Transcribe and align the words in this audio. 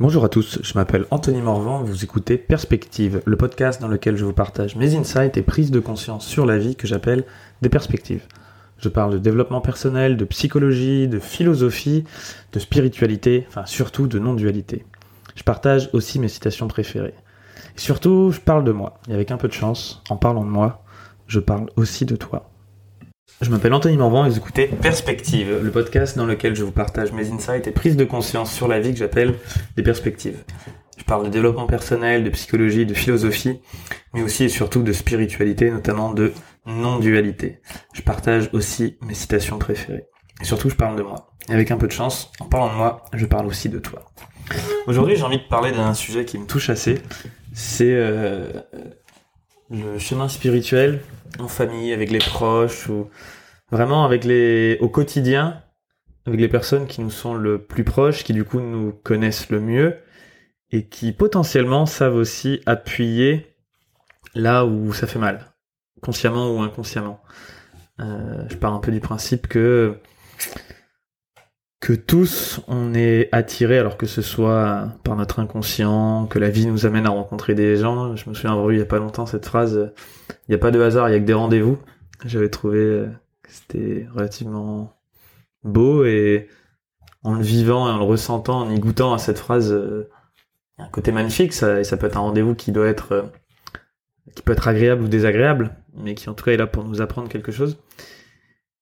Bonjour 0.00 0.24
à 0.24 0.30
tous, 0.30 0.60
je 0.62 0.72
m'appelle 0.76 1.04
Anthony 1.10 1.42
Morvan, 1.42 1.82
vous 1.82 2.04
écoutez 2.04 2.38
Perspective, 2.38 3.20
le 3.26 3.36
podcast 3.36 3.82
dans 3.82 3.86
lequel 3.86 4.16
je 4.16 4.24
vous 4.24 4.32
partage 4.32 4.74
mes 4.74 4.96
insights 4.96 5.36
et 5.36 5.42
prises 5.42 5.70
de 5.70 5.78
conscience 5.78 6.26
sur 6.26 6.46
la 6.46 6.56
vie 6.56 6.74
que 6.74 6.86
j'appelle 6.86 7.26
des 7.60 7.68
perspectives. 7.68 8.26
Je 8.78 8.88
parle 8.88 9.12
de 9.12 9.18
développement 9.18 9.60
personnel, 9.60 10.16
de 10.16 10.24
psychologie, 10.24 11.06
de 11.06 11.18
philosophie, 11.18 12.04
de 12.54 12.58
spiritualité, 12.58 13.44
enfin 13.48 13.66
surtout 13.66 14.06
de 14.06 14.18
non-dualité. 14.18 14.86
Je 15.34 15.42
partage 15.42 15.90
aussi 15.92 16.18
mes 16.18 16.28
citations 16.28 16.66
préférées. 16.66 17.12
Et 17.76 17.80
surtout, 17.80 18.30
je 18.30 18.40
parle 18.40 18.64
de 18.64 18.72
moi. 18.72 19.00
Et 19.06 19.12
avec 19.12 19.30
un 19.30 19.36
peu 19.36 19.48
de 19.48 19.52
chance, 19.52 20.02
en 20.08 20.16
parlant 20.16 20.46
de 20.46 20.50
moi, 20.50 20.82
je 21.26 21.40
parle 21.40 21.66
aussi 21.76 22.06
de 22.06 22.16
toi. 22.16 22.49
Je 23.40 23.50
m'appelle 23.50 23.72
Anthony 23.72 23.96
Morvan 23.96 24.26
et 24.26 24.28
vous 24.28 24.36
écoutez 24.36 24.66
Perspective, 24.66 25.60
le 25.62 25.70
podcast 25.70 26.16
dans 26.16 26.26
lequel 26.26 26.54
je 26.54 26.62
vous 26.62 26.72
partage 26.72 27.12
mes 27.12 27.30
insights 27.30 27.66
et 27.66 27.70
prises 27.70 27.96
de 27.96 28.04
conscience 28.04 28.52
sur 28.52 28.68
la 28.68 28.80
vie 28.80 28.92
que 28.92 28.98
j'appelle 28.98 29.34
des 29.76 29.82
perspectives. 29.82 30.44
Je 30.98 31.04
parle 31.04 31.24
de 31.24 31.30
développement 31.30 31.66
personnel, 31.66 32.22
de 32.24 32.30
psychologie, 32.30 32.84
de 32.84 32.92
philosophie, 32.92 33.60
mais 34.12 34.22
aussi 34.22 34.44
et 34.44 34.48
surtout 34.50 34.82
de 34.82 34.92
spiritualité, 34.92 35.70
notamment 35.70 36.12
de 36.12 36.32
non-dualité. 36.66 37.60
Je 37.94 38.02
partage 38.02 38.50
aussi 38.52 38.98
mes 39.00 39.14
citations 39.14 39.58
préférées. 39.58 40.04
Et 40.42 40.44
surtout, 40.44 40.68
je 40.68 40.76
parle 40.76 40.96
de 40.96 41.02
moi. 41.02 41.32
Et 41.48 41.54
avec 41.54 41.70
un 41.70 41.78
peu 41.78 41.86
de 41.86 41.92
chance, 41.92 42.30
en 42.40 42.44
parlant 42.44 42.70
de 42.70 42.76
moi, 42.76 43.04
je 43.14 43.24
parle 43.24 43.46
aussi 43.46 43.70
de 43.70 43.78
toi. 43.78 44.04
Aujourd'hui, 44.86 45.16
j'ai 45.16 45.22
envie 45.22 45.38
de 45.38 45.48
parler 45.48 45.72
d'un 45.72 45.94
sujet 45.94 46.26
qui 46.26 46.36
me 46.36 46.46
touche 46.46 46.68
assez. 46.68 47.00
C'est 47.54 47.92
euh, 47.94 48.52
le 49.70 49.98
chemin 49.98 50.28
spirituel 50.28 51.00
en 51.38 51.48
famille, 51.48 51.92
avec 51.92 52.10
les 52.10 52.18
proches, 52.18 52.88
ou 52.88 53.08
vraiment 53.70 54.04
avec 54.04 54.24
les, 54.24 54.78
au 54.80 54.88
quotidien, 54.88 55.62
avec 56.26 56.40
les 56.40 56.48
personnes 56.48 56.86
qui 56.86 57.00
nous 57.00 57.10
sont 57.10 57.34
le 57.34 57.62
plus 57.62 57.84
proches, 57.84 58.24
qui 58.24 58.32
du 58.32 58.44
coup 58.44 58.60
nous 58.60 58.92
connaissent 58.92 59.50
le 59.50 59.60
mieux, 59.60 59.96
et 60.70 60.86
qui 60.86 61.12
potentiellement 61.12 61.86
savent 61.86 62.16
aussi 62.16 62.60
appuyer 62.66 63.54
là 64.34 64.64
où 64.64 64.92
ça 64.92 65.06
fait 65.06 65.18
mal, 65.18 65.52
consciemment 66.00 66.54
ou 66.54 66.60
inconsciemment. 66.60 67.20
Euh, 68.00 68.44
je 68.48 68.56
pars 68.56 68.72
un 68.72 68.80
peu 68.80 68.92
du 68.92 69.00
principe 69.00 69.46
que 69.46 69.98
que 71.80 71.94
tous 71.94 72.60
on 72.68 72.94
est 72.94 73.28
attirés, 73.32 73.78
alors 73.78 73.96
que 73.96 74.06
ce 74.06 74.22
soit 74.22 74.88
par 75.02 75.16
notre 75.16 75.40
inconscient, 75.40 76.26
que 76.26 76.38
la 76.38 76.50
vie 76.50 76.66
nous 76.66 76.84
amène 76.86 77.06
à 77.06 77.10
rencontrer 77.10 77.54
des 77.54 77.76
gens. 77.76 78.14
Je 78.16 78.28
me 78.28 78.34
souviens 78.34 78.52
avoir 78.52 78.70
eu 78.70 78.74
il 78.74 78.78
y 78.78 78.82
a 78.82 78.86
pas 78.86 78.98
longtemps 78.98 79.26
cette 79.26 79.46
phrase 79.46 79.90
il 80.30 80.50
n'y 80.50 80.54
a 80.54 80.58
pas 80.58 80.70
de 80.70 80.80
hasard, 80.80 81.08
il 81.08 81.12
y 81.12 81.14
a 81.14 81.20
que 81.20 81.24
des 81.24 81.34
rendez-vous. 81.34 81.78
J'avais 82.24 82.50
trouvé 82.50 82.78
euh, 82.78 83.06
que 83.42 83.50
c'était 83.50 84.08
relativement 84.12 84.96
beau 85.62 86.04
et 86.04 86.48
en 87.22 87.34
le 87.34 87.42
vivant 87.42 87.88
et 87.88 87.92
en 87.92 87.98
le 87.98 88.04
ressentant, 88.04 88.60
en 88.60 88.70
y 88.70 88.78
goûtant 88.78 89.12
à 89.12 89.18
cette 89.18 89.38
phrase, 89.38 89.72
euh, 89.72 90.08
il 90.76 90.82
y 90.82 90.84
a 90.84 90.86
un 90.86 90.90
côté 90.90 91.12
magnifique. 91.12 91.52
Ça, 91.52 91.80
et 91.80 91.84
ça 91.84 91.96
peut 91.96 92.06
être 92.06 92.16
un 92.16 92.20
rendez-vous 92.20 92.54
qui 92.54 92.72
doit 92.72 92.88
être 92.88 93.12
euh, 93.12 93.22
qui 94.34 94.42
peut 94.42 94.52
être 94.52 94.68
agréable 94.68 95.02
ou 95.02 95.08
désagréable, 95.08 95.76
mais 95.94 96.14
qui 96.14 96.28
en 96.28 96.34
tout 96.34 96.44
cas 96.44 96.52
est 96.52 96.56
là 96.56 96.66
pour 96.66 96.84
nous 96.84 97.00
apprendre 97.00 97.28
quelque 97.28 97.52
chose. 97.52 97.78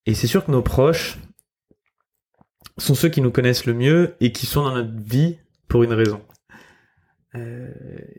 Et 0.06 0.14
c'est 0.14 0.26
sûr 0.26 0.44
que 0.44 0.50
nos 0.50 0.62
proches, 0.62 1.18
sont 2.78 2.94
ceux 2.94 3.08
qui 3.08 3.20
nous 3.20 3.30
connaissent 3.30 3.66
le 3.66 3.74
mieux 3.74 4.14
et 4.20 4.32
qui 4.32 4.46
sont 4.46 4.62
dans 4.62 4.74
notre 4.74 4.98
vie 5.02 5.38
pour 5.68 5.82
une 5.82 5.92
raison. 5.92 6.20
Euh, 7.34 7.68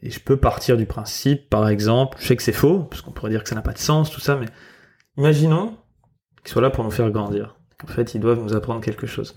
et 0.02 0.12
je 0.12 0.20
peux 0.20 0.38
partir 0.38 0.78
du 0.78 0.86
principe, 0.86 1.50
par 1.50 1.68
exemple, 1.68 2.18
je 2.22 2.28
sais 2.28 2.36
que 2.36 2.44
c'est 2.44 2.52
faux, 2.52 2.80
parce 2.84 3.02
qu'on 3.02 3.12
pourrait 3.12 3.32
dire 3.32 3.44
que 3.44 3.50
ça 3.50 3.56
n'a 3.56 3.62
pas 3.62 3.74
de 3.74 3.80
sens, 3.80 4.12
tout 4.12 4.20
ça, 4.20 4.36
mais 4.36 4.46
imaginons 5.18 5.78
qu'ils 6.44 6.52
soient 6.52 6.62
là 6.62 6.70
pour 6.70 6.84
nous 6.84 6.92
faire 6.92 7.10
grandir. 7.10 7.56
En 7.84 7.88
fait, 7.88 8.14
ils 8.14 8.20
doivent 8.20 8.42
nous 8.42 8.56
apprendre 8.56 8.82
quelque 8.82 9.08
chose. 9.08 9.34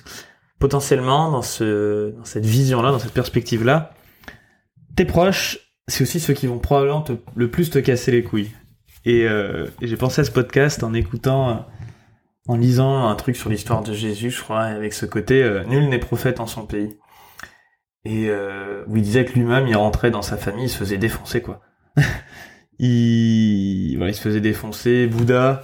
Potentiellement, 0.58 1.30
dans, 1.30 1.42
ce, 1.42 2.10
dans 2.10 2.24
cette 2.24 2.44
vision-là, 2.44 2.90
dans 2.90 2.98
cette 2.98 3.14
perspective-là, 3.14 3.94
tes 4.94 5.04
proches, 5.04 5.58
c'est 5.88 6.02
aussi 6.02 6.20
ceux 6.20 6.34
qui 6.34 6.46
vont 6.46 6.58
probablement 6.58 7.04
le 7.34 7.50
plus 7.50 7.70
te 7.70 7.78
casser 7.78 8.12
les 8.12 8.22
couilles. 8.22 8.52
Et, 9.04 9.26
euh, 9.26 9.66
et 9.80 9.88
j'ai 9.88 9.96
pensé 9.96 10.20
à 10.20 10.24
ce 10.24 10.30
podcast 10.30 10.84
en 10.84 10.94
écoutant 10.94 11.66
en 12.48 12.56
lisant 12.56 13.08
un 13.08 13.14
truc 13.14 13.36
sur 13.36 13.50
l'histoire 13.50 13.82
de 13.82 13.92
Jésus, 13.92 14.30
je 14.30 14.40
crois, 14.42 14.62
avec 14.62 14.92
ce 14.92 15.06
côté 15.06 15.42
euh, 15.42 15.64
nul 15.64 15.88
n'est 15.88 15.98
prophète 15.98 16.40
en 16.40 16.46
son 16.46 16.66
pays. 16.66 16.98
Et 18.04 18.28
euh, 18.28 18.84
où 18.88 18.96
il 18.96 19.02
disait 19.02 19.24
que 19.24 19.34
lui-même, 19.34 19.68
il 19.68 19.76
rentrait 19.76 20.10
dans 20.10 20.22
sa 20.22 20.36
famille, 20.36 20.64
il 20.64 20.68
se 20.68 20.76
faisait 20.76 20.98
défoncer, 20.98 21.40
quoi. 21.40 21.60
il, 22.78 24.14
se 24.14 24.20
faisait 24.20 24.40
défoncer. 24.40 25.06
Bouddha, 25.06 25.62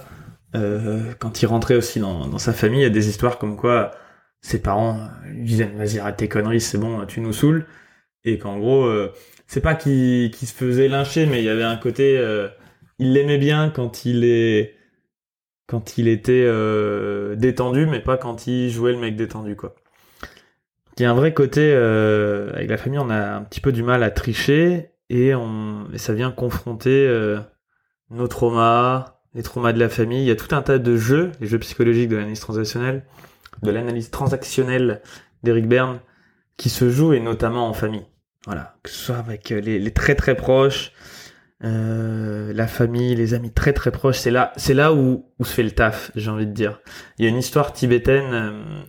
euh, 0.55 1.13
quand 1.19 1.41
il 1.41 1.45
rentrait 1.45 1.75
aussi 1.75 1.99
dans, 1.99 2.37
sa 2.37 2.53
famille, 2.53 2.79
il 2.79 2.83
y 2.83 2.85
a 2.85 2.89
des 2.89 3.09
histoires 3.09 3.37
comme 3.37 3.55
quoi 3.55 3.91
ses 4.41 4.61
parents 4.61 5.09
lui 5.25 5.43
disaient 5.43 5.69
vas-y 5.75 5.99
arrête 5.99 6.15
tes 6.15 6.29
conneries, 6.29 6.61
c'est 6.61 6.77
bon, 6.77 7.05
tu 7.05 7.19
nous 7.21 7.33
saoules. 7.33 7.65
Et 8.23 8.37
qu'en 8.37 8.57
gros, 8.57 8.85
euh, 8.85 9.13
c'est 9.47 9.61
pas 9.61 9.75
qu'il 9.75 10.33
se 10.33 10.53
faisait 10.53 10.87
lyncher, 10.87 11.25
mais 11.25 11.39
il 11.39 11.45
y 11.45 11.49
avait 11.49 11.63
un 11.63 11.77
côté, 11.77 12.17
euh, 12.17 12.47
il 12.99 13.13
l'aimait 13.13 13.37
bien 13.37 13.69
quand 13.69 14.05
il 14.05 14.23
est 14.23 14.75
quand 15.69 15.99
il 15.99 16.07
était 16.07 16.45
euh, 16.47 17.35
détendu, 17.35 17.85
mais 17.85 17.99
pas 17.99 18.17
quand 18.17 18.47
il 18.47 18.71
jouait 18.71 18.91
le 18.91 18.97
mec 18.97 19.15
détendu, 19.15 19.55
quoi. 19.55 19.75
Il 20.97 21.03
y 21.03 21.05
a 21.05 21.11
un 21.11 21.13
vrai 21.13 21.33
côté, 21.33 21.71
euh, 21.73 22.51
avec 22.55 22.69
la 22.69 22.77
famille, 22.77 22.97
on 22.97 23.11
a 23.11 23.35
un 23.35 23.43
petit 23.43 23.61
peu 23.61 23.71
du 23.71 23.83
mal 23.83 24.01
à 24.01 24.09
tricher, 24.09 24.89
et, 25.11 25.31
ça 25.95 26.13
vient 26.13 26.31
confronter 26.31 27.07
euh, 27.07 27.39
nos 28.09 28.27
traumas, 28.27 29.19
les 29.35 29.43
traumas 29.43 29.71
de 29.71 29.79
la 29.79 29.89
famille. 29.89 30.23
Il 30.23 30.27
y 30.27 30.31
a 30.31 30.35
tout 30.35 30.53
un 30.55 30.63
tas 30.63 30.79
de 30.79 30.97
jeux, 30.97 31.31
les 31.39 31.45
jeux 31.45 31.59
psychologiques 31.59 32.09
de 32.09 32.15
l'analyse 32.15 32.39
transactionnelle, 32.39 33.05
de 33.61 33.69
l'analyse 33.69 34.09
transactionnelle 34.09 35.01
d'Eric 35.43 35.67
Berne, 35.67 35.99
qui 36.57 36.69
se 36.69 36.89
jouent, 36.89 37.13
et 37.13 37.19
notamment 37.19 37.69
en 37.69 37.73
famille. 37.73 38.07
Voilà, 38.45 38.75
que 38.81 38.89
ce 38.89 38.97
soit 38.97 39.17
avec 39.17 39.49
les 39.49 39.93
très 39.93 40.15
très 40.15 40.35
proches, 40.35 40.93
euh, 41.63 42.53
la 42.53 42.67
famille, 42.67 43.15
les 43.15 43.33
amis 43.33 43.51
très 43.51 43.73
très 43.73 43.91
proches, 43.91 44.17
c'est 44.17 44.31
là, 44.31 44.53
c'est 44.55 44.73
là 44.73 44.93
où, 44.93 45.25
où 45.39 45.45
se 45.45 45.53
fait 45.53 45.63
le 45.63 45.71
taf, 45.71 46.11
j'ai 46.15 46.31
envie 46.31 46.47
de 46.47 46.53
dire. 46.53 46.79
Il 47.17 47.25
y 47.25 47.27
a 47.27 47.31
une 47.31 47.37
histoire 47.37 47.73
tibétaine 47.73 48.33
euh, 48.33 48.81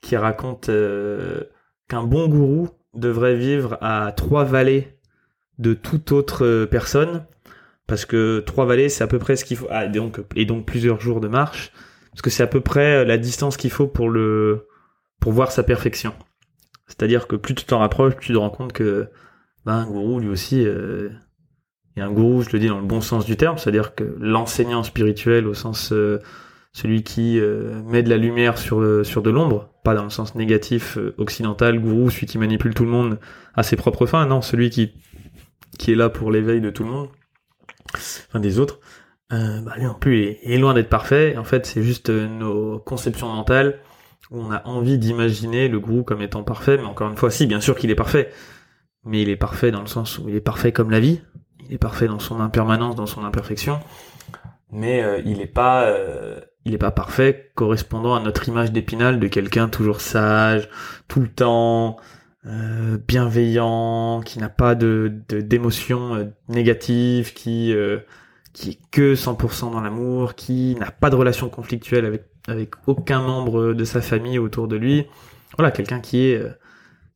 qui 0.00 0.16
raconte 0.16 0.70
euh, 0.70 1.44
qu'un 1.88 2.04
bon 2.04 2.28
gourou 2.28 2.70
devrait 2.94 3.36
vivre 3.36 3.76
à 3.82 4.12
trois 4.12 4.44
vallées 4.44 4.98
de 5.58 5.74
toute 5.74 6.12
autre 6.12 6.64
personne, 6.70 7.26
parce 7.86 8.06
que 8.06 8.40
trois 8.40 8.64
vallées, 8.64 8.88
c'est 8.88 9.04
à 9.04 9.06
peu 9.06 9.18
près 9.18 9.36
ce 9.36 9.44
qu'il 9.44 9.58
faut, 9.58 9.68
ah, 9.70 9.86
donc, 9.86 10.20
et 10.34 10.46
donc 10.46 10.66
plusieurs 10.66 11.00
jours 11.00 11.20
de 11.20 11.28
marche, 11.28 11.72
parce 12.12 12.22
que 12.22 12.30
c'est 12.30 12.42
à 12.42 12.46
peu 12.46 12.62
près 12.62 13.04
la 13.04 13.18
distance 13.18 13.58
qu'il 13.58 13.70
faut 13.70 13.86
pour 13.86 14.08
le, 14.08 14.68
pour 15.20 15.32
voir 15.32 15.52
sa 15.52 15.62
perfection. 15.62 16.14
C'est-à-dire 16.86 17.26
que 17.26 17.36
plus 17.36 17.54
tu 17.54 17.64
t'en 17.64 17.80
rapproches, 17.80 18.14
tu 18.20 18.32
te 18.32 18.38
rends 18.38 18.50
compte 18.50 18.72
que, 18.72 19.08
ben, 19.66 19.74
un 19.74 19.86
gourou, 19.86 20.20
lui 20.20 20.28
aussi, 20.28 20.66
et 21.96 22.02
un 22.02 22.10
gourou, 22.10 22.42
je 22.42 22.50
le 22.50 22.58
dis 22.58 22.68
dans 22.68 22.78
le 22.78 22.86
bon 22.86 23.00
sens 23.00 23.24
du 23.24 23.36
terme, 23.36 23.56
c'est-à-dire 23.58 23.94
que 23.94 24.16
l'enseignant 24.20 24.82
spirituel 24.82 25.46
au 25.46 25.54
sens 25.54 25.92
euh, 25.92 26.20
celui 26.72 27.02
qui 27.02 27.40
euh, 27.40 27.80
met 27.84 28.02
de 28.02 28.10
la 28.10 28.18
lumière 28.18 28.58
sur 28.58 28.80
euh, 28.80 29.02
sur 29.02 29.22
de 29.22 29.30
l'ombre, 29.30 29.70
pas 29.82 29.94
dans 29.94 30.04
le 30.04 30.10
sens 30.10 30.34
négatif 30.34 30.98
occidental, 31.16 31.80
gourou, 31.80 32.10
celui 32.10 32.26
qui 32.26 32.38
manipule 32.38 32.74
tout 32.74 32.84
le 32.84 32.90
monde 32.90 33.18
à 33.54 33.62
ses 33.62 33.76
propres 33.76 34.04
fins, 34.04 34.26
non, 34.26 34.42
celui 34.42 34.68
qui 34.68 34.92
qui 35.78 35.92
est 35.92 35.94
là 35.94 36.10
pour 36.10 36.30
l'éveil 36.30 36.60
de 36.60 36.70
tout 36.70 36.84
le 36.84 36.90
monde, 36.90 37.08
enfin 37.94 38.40
des 38.40 38.58
autres. 38.58 38.78
bah 39.30 39.74
lui 39.78 39.86
en 39.86 39.94
plus 39.94 40.36
est 40.42 40.58
loin 40.58 40.74
d'être 40.74 40.88
parfait. 40.88 41.36
En 41.36 41.44
fait, 41.44 41.66
c'est 41.66 41.82
juste 41.82 42.10
nos 42.10 42.78
conceptions 42.78 43.28
mentales 43.28 43.78
où 44.30 44.40
on 44.40 44.50
a 44.50 44.66
envie 44.66 44.98
d'imaginer 44.98 45.68
le 45.68 45.80
gourou 45.80 46.02
comme 46.02 46.20
étant 46.22 46.42
parfait, 46.42 46.76
mais 46.78 46.84
encore 46.84 47.08
une 47.08 47.16
fois, 47.16 47.30
si, 47.30 47.46
bien 47.46 47.60
sûr 47.60 47.76
qu'il 47.76 47.90
est 47.90 47.94
parfait, 47.94 48.30
mais 49.04 49.22
il 49.22 49.28
est 49.28 49.36
parfait 49.36 49.70
dans 49.70 49.80
le 49.80 49.86
sens 49.86 50.18
où 50.18 50.28
il 50.28 50.34
est 50.34 50.40
parfait 50.40 50.72
comme 50.72 50.90
la 50.90 51.00
vie, 51.00 51.20
il 51.64 51.74
est 51.74 51.78
parfait 51.78 52.06
dans 52.06 52.18
son 52.18 52.40
impermanence, 52.40 52.96
dans 52.96 53.06
son 53.06 53.24
imperfection, 53.24 53.80
mais 54.70 55.02
euh, 55.02 55.20
il 55.24 55.38
n'est 55.38 55.46
pas, 55.46 55.84
euh, 55.84 56.40
il 56.64 56.74
est 56.74 56.78
pas 56.78 56.90
parfait 56.90 57.50
correspondant 57.54 58.14
à 58.14 58.20
notre 58.20 58.48
image 58.48 58.72
d'épinal 58.72 59.20
de 59.20 59.28
quelqu'un 59.28 59.68
toujours 59.68 60.00
sage, 60.00 60.68
tout 61.08 61.20
le 61.20 61.28
temps, 61.28 61.96
euh, 62.46 62.98
bienveillant, 63.06 64.20
qui 64.24 64.38
n'a 64.38 64.48
pas 64.48 64.74
de 64.74 65.12
d'émotions 65.28 66.32
négatives, 66.48 67.32
qui 67.32 67.74
qui 68.52 68.70
est 68.70 68.78
que 68.90 69.14
100% 69.14 69.70
dans 69.72 69.80
l'amour, 69.80 70.34
qui 70.34 70.76
n'a 70.80 70.90
pas 70.90 71.10
de 71.10 71.16
relation 71.16 71.48
conflictuelle 71.48 72.04
avec 72.04 72.24
avec 72.48 72.74
aucun 72.86 73.20
membre 73.20 73.72
de 73.72 73.84
sa 73.84 74.00
famille 74.00 74.38
autour 74.38 74.68
de 74.68 74.76
lui. 74.76 75.06
Voilà, 75.56 75.70
quelqu'un 75.70 76.00
qui 76.00 76.26
est 76.28 76.40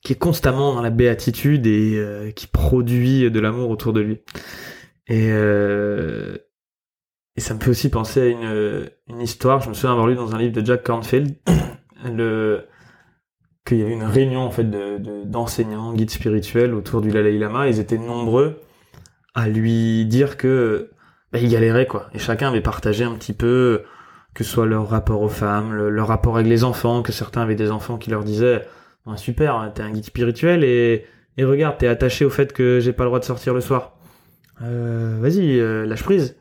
qui 0.02 0.14
est 0.14 0.18
constamment 0.18 0.74
dans 0.74 0.82
la 0.82 0.90
béatitude 0.90 1.66
et 1.66 1.96
euh, 1.96 2.30
qui 2.30 2.46
produit 2.46 3.30
de 3.30 3.40
l'amour 3.40 3.70
autour 3.70 3.92
de 3.92 4.00
lui. 4.00 4.20
Et, 5.06 5.28
euh, 5.30 6.38
et 7.36 7.40
ça 7.40 7.54
me 7.54 7.60
fait 7.60 7.70
aussi 7.70 7.90
penser 7.90 8.20
à 8.20 8.26
une, 8.26 8.90
une 9.08 9.20
histoire, 9.20 9.60
je 9.60 9.68
me 9.68 9.74
souviens 9.74 9.92
avoir 9.92 10.06
lu 10.06 10.14
dans 10.14 10.34
un 10.34 10.38
livre 10.38 10.52
de 10.52 10.64
Jack 10.64 10.82
Cornfield, 10.82 11.36
le 12.04 12.66
qu'il 13.66 13.78
y 13.78 13.82
avait 13.82 13.92
une 13.92 14.04
réunion 14.04 14.40
en 14.40 14.50
fait 14.50 14.64
de, 14.64 15.24
d'enseignants, 15.24 15.92
guides 15.92 16.10
spirituels 16.10 16.74
autour 16.74 17.02
du 17.02 17.10
Dalai 17.10 17.38
Lama, 17.38 17.68
ils 17.68 17.78
étaient 17.78 17.98
nombreux 17.98 18.60
à 19.34 19.48
lui 19.48 20.06
dire 20.06 20.38
que 20.38 20.90
bah, 21.30 21.38
ils 21.38 21.50
galéraient 21.50 21.86
quoi, 21.86 22.08
et 22.14 22.18
chacun 22.18 22.48
avait 22.48 22.62
partagé 22.62 23.04
un 23.04 23.14
petit 23.14 23.34
peu 23.34 23.84
que 24.34 24.44
ce 24.44 24.50
soit 24.50 24.66
leur 24.66 24.88
rapport 24.88 25.20
aux 25.22 25.28
femmes, 25.28 25.74
leur 25.74 26.08
rapport 26.08 26.36
avec 26.36 26.48
les 26.48 26.64
enfants, 26.64 27.02
que 27.02 27.12
certains 27.12 27.42
avaient 27.42 27.56
des 27.56 27.70
enfants 27.70 27.98
qui 27.98 28.10
leur 28.10 28.24
disaient 28.24 28.64
super, 29.16 29.56
hein, 29.56 29.70
t'es 29.74 29.82
un 29.82 29.90
guide 29.90 30.04
spirituel 30.04 30.64
et, 30.64 31.06
Et 31.36 31.44
regarde, 31.44 31.78
t'es 31.78 31.86
attaché 31.86 32.24
au 32.24 32.30
fait 32.30 32.52
que 32.52 32.80
j'ai 32.80 32.92
pas 32.92 33.04
le 33.04 33.08
droit 33.08 33.18
de 33.18 33.24
sortir 33.24 33.54
le 33.54 33.60
soir. 33.60 33.96
Euh, 34.62 35.18
vas-y, 35.20 35.58
euh, 35.58 35.86
lâche 35.86 36.02
prise. 36.02 36.36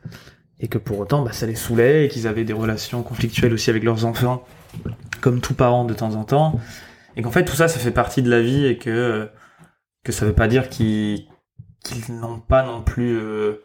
Et 0.60 0.68
que 0.68 0.78
pour 0.78 0.98
autant, 0.98 1.22
bah, 1.22 1.32
ça 1.32 1.46
les 1.46 1.54
saoulait 1.54 2.04
et 2.04 2.08
qu'ils 2.08 2.26
avaient 2.26 2.44
des 2.44 2.52
relations 2.52 3.02
conflictuelles 3.02 3.54
aussi 3.54 3.70
avec 3.70 3.82
leurs 3.82 4.04
enfants, 4.04 4.44
comme 5.20 5.40
tout 5.40 5.54
parent 5.54 5.84
de 5.84 5.94
temps 5.94 6.14
en 6.14 6.24
temps. 6.24 6.60
Et 7.16 7.22
qu'en 7.22 7.30
fait, 7.30 7.44
tout 7.44 7.56
ça, 7.56 7.68
ça 7.68 7.78
fait 7.78 7.90
partie 7.90 8.22
de 8.22 8.30
la 8.30 8.42
vie 8.42 8.66
et 8.66 8.76
que, 8.76 9.28
que 10.04 10.12
ça 10.12 10.26
veut 10.26 10.34
pas 10.34 10.48
dire 10.48 10.68
qu'ils 10.68 11.26
n'ont 12.10 12.40
pas 12.40 12.62
non 12.62 12.82
plus 12.82 13.16
euh, 13.18 13.62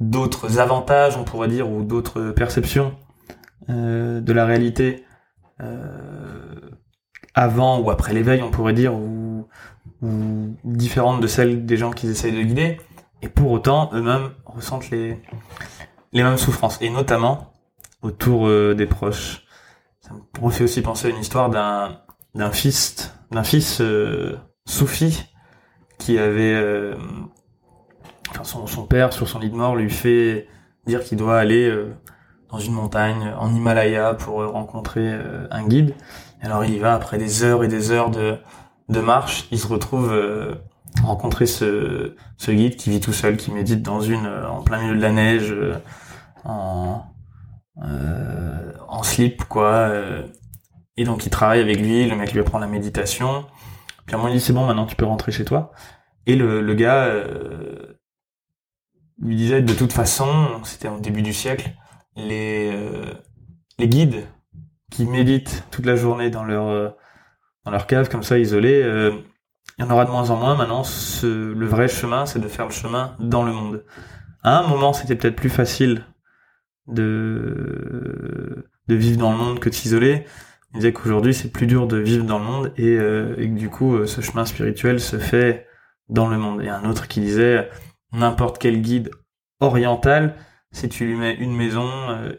d'autres 0.00 0.58
avantages, 0.58 1.16
on 1.16 1.24
pourrait 1.24 1.48
dire, 1.48 1.70
ou 1.70 1.82
d'autres 1.82 2.30
perceptions 2.32 2.96
euh, 3.70 4.20
de 4.20 4.32
la 4.32 4.44
réalité 4.44 5.04
euh, 5.60 6.54
avant 7.34 7.80
ou 7.80 7.90
après 7.90 8.12
l'éveil, 8.12 8.42
on 8.42 8.50
pourrait 8.50 8.72
dire, 8.72 8.94
ou, 8.94 9.46
ou 10.02 10.56
différentes 10.64 11.20
de 11.20 11.26
celles 11.26 11.66
des 11.66 11.76
gens 11.76 11.90
qu'ils 11.90 12.10
essayent 12.10 12.36
de 12.36 12.42
guider. 12.42 12.80
Et 13.22 13.28
pour 13.28 13.50
autant, 13.50 13.90
eux-mêmes 13.92 14.30
ressentent 14.44 14.90
les, 14.90 15.20
les 16.12 16.22
mêmes 16.22 16.36
souffrances, 16.36 16.78
et 16.80 16.90
notamment 16.90 17.52
autour 18.02 18.48
des 18.74 18.86
proches. 18.86 19.44
Ça 20.00 20.10
me 20.42 20.50
fait 20.50 20.64
aussi 20.64 20.82
penser 20.82 21.06
à 21.06 21.10
une 21.10 21.18
histoire 21.18 21.48
d'un 21.48 22.00
d'un 22.34 22.50
fils 22.50 23.14
d'un 23.30 23.44
fils 23.44 23.80
soufi 24.66 25.24
qui 25.98 26.18
avait 26.18 26.94
son, 28.42 28.66
son, 28.66 28.86
père 28.86 29.12
sur 29.12 29.28
son 29.28 29.38
lit 29.38 29.50
de 29.50 29.54
mort 29.54 29.76
lui 29.76 29.90
fait 29.90 30.48
dire 30.86 31.02
qu'il 31.02 31.18
doit 31.18 31.38
aller 31.38 31.68
euh, 31.68 31.94
dans 32.50 32.58
une 32.58 32.72
montagne 32.72 33.32
en 33.38 33.54
Himalaya 33.54 34.14
pour 34.14 34.42
euh, 34.42 34.46
rencontrer 34.46 35.12
euh, 35.12 35.46
un 35.50 35.66
guide. 35.66 35.94
Alors 36.44 36.64
il 36.64 36.74
y 36.74 36.78
va 36.78 36.94
après 36.94 37.18
des 37.18 37.42
heures 37.42 37.64
et 37.64 37.68
des 37.68 37.90
heures 37.90 38.10
de, 38.10 38.38
marche. 38.88 39.46
Il 39.50 39.58
se 39.58 39.66
retrouve 39.66 40.14
rencontrer 41.02 41.46
ce, 41.46 42.14
guide 42.48 42.76
qui 42.76 42.90
vit 42.90 43.00
tout 43.00 43.12
seul, 43.12 43.36
qui 43.36 43.50
médite 43.50 43.82
dans 43.82 44.00
une 44.00 44.26
en 44.26 44.62
plein 44.62 44.80
milieu 44.80 44.96
de 44.96 45.00
la 45.00 45.12
neige, 45.12 45.54
en 46.44 47.04
en 47.76 49.02
slip 49.02 49.44
quoi. 49.44 49.90
et 50.96 51.04
donc 51.04 51.26
il 51.26 51.30
travaille 51.30 51.60
avec 51.60 51.78
lui. 51.78 52.06
Le 52.06 52.16
mec 52.16 52.32
lui 52.32 52.40
apprend 52.40 52.58
la 52.58 52.66
méditation. 52.66 53.46
Puis 54.06 54.14
à 54.14 54.18
un 54.18 54.22
moment 54.22 54.32
il 54.32 54.38
dit 54.38 54.44
c'est 54.44 54.52
bon 54.52 54.66
maintenant 54.66 54.86
tu 54.86 54.96
peux 54.96 55.06
rentrer 55.06 55.32
chez 55.32 55.44
toi. 55.44 55.72
Et 56.26 56.36
le, 56.36 56.74
gars 56.74 57.08
lui 59.18 59.36
disait 59.36 59.62
de 59.62 59.74
toute 59.74 59.92
façon, 59.92 60.60
c'était 60.64 60.88
au 60.88 60.98
début 60.98 61.22
du 61.22 61.32
siècle, 61.32 61.72
euh, 62.18 63.12
les 63.78 63.88
guides 63.88 64.26
qui 64.94 65.06
méditent 65.06 65.64
toute 65.70 65.86
la 65.86 65.96
journée 65.96 66.30
dans 66.30 66.44
leur, 66.44 66.68
euh, 66.68 66.88
dans 67.64 67.70
leur 67.70 67.86
cave, 67.86 68.08
comme 68.08 68.22
ça, 68.22 68.38
isolés, 68.38 68.82
euh, 68.82 69.12
il 69.78 69.84
y 69.84 69.88
en 69.88 69.90
aura 69.90 70.04
de 70.04 70.10
moins 70.10 70.30
en 70.30 70.36
moins. 70.36 70.54
Maintenant, 70.54 70.84
ce, 70.84 71.52
le 71.52 71.66
vrai 71.66 71.88
chemin, 71.88 72.26
c'est 72.26 72.38
de 72.38 72.48
faire 72.48 72.66
le 72.66 72.72
chemin 72.72 73.16
dans 73.18 73.42
le 73.42 73.52
monde. 73.52 73.84
À 74.42 74.58
un 74.58 74.66
moment, 74.66 74.92
c'était 74.92 75.16
peut-être 75.16 75.36
plus 75.36 75.50
facile 75.50 76.04
de, 76.86 78.68
de 78.88 78.94
vivre 78.94 79.18
dans 79.18 79.32
le 79.32 79.38
monde 79.38 79.58
que 79.58 79.68
de 79.68 79.74
s'isoler. 79.74 80.26
Il 80.72 80.76
disait 80.78 80.92
qu'aujourd'hui, 80.92 81.34
c'est 81.34 81.50
plus 81.50 81.66
dur 81.66 81.86
de 81.86 81.96
vivre 81.96 82.24
dans 82.24 82.38
le 82.38 82.44
monde 82.44 82.72
et, 82.76 82.94
et 82.94 83.48
que 83.48 83.58
du 83.58 83.70
coup, 83.70 84.06
ce 84.06 84.20
chemin 84.20 84.44
spirituel 84.44 85.00
se 85.00 85.18
fait 85.18 85.66
dans 86.08 86.28
le 86.28 86.36
monde. 86.36 86.62
Et 86.62 86.68
un 86.68 86.84
autre 86.84 87.08
qui 87.08 87.20
disait, 87.20 87.70
n'importe 88.12 88.58
quel 88.58 88.80
guide 88.80 89.10
oriental, 89.60 90.36
si 90.72 90.88
tu 90.88 91.06
lui 91.06 91.16
mets 91.16 91.34
une 91.34 91.56
maison, 91.56 91.88
euh, 92.10 92.32